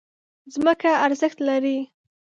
ځمکه 0.53 0.91
ارزښت 1.05 1.37
لري. 1.47 1.77